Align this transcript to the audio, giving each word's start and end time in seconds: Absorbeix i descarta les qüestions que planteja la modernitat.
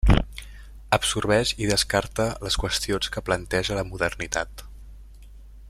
Absorbeix 0.97 1.51
i 1.65 1.67
descarta 1.73 2.25
les 2.47 2.57
qüestions 2.63 3.13
que 3.17 3.23
planteja 3.29 3.79
la 3.81 3.85
modernitat. 3.91 4.65